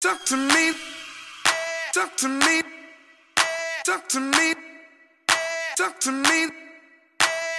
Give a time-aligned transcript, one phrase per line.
[0.00, 0.72] Talk to me.
[1.92, 2.62] Talk to me.
[3.84, 4.54] Talk to me.
[5.76, 6.46] Talk to me.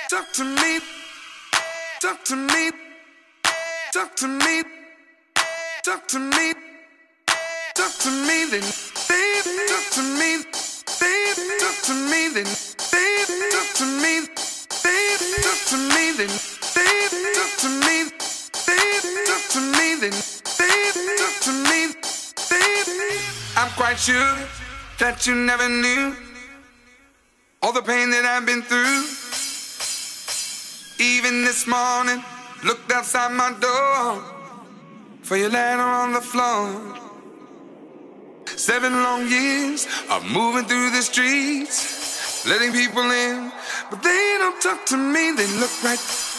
[0.10, 0.80] Talk to me.
[2.02, 2.72] Talk to me.
[3.94, 4.64] Talk to me.
[5.84, 6.54] Talk to me.
[7.76, 8.64] Talk to me then.
[9.70, 10.42] Talk to me.
[10.98, 12.46] Baby, talk to me then.
[12.46, 14.14] Talk to me.
[14.82, 16.32] Baby, talk to me then.
[17.38, 18.10] Talk to me.
[18.66, 20.12] Baby, talk to me then.
[21.18, 22.01] Talk to me.
[22.52, 23.16] Baby,
[23.56, 24.36] I'm quite sure
[25.00, 26.16] that you never knew
[27.62, 29.04] all the pain that I've been through.
[31.00, 32.22] Even this morning,
[32.66, 34.22] looked outside my door
[35.22, 36.68] for your letter on the floor.
[38.46, 43.50] Seven long years of moving through the streets, letting people in,
[43.90, 45.32] but they don't talk to me.
[45.32, 46.31] They look right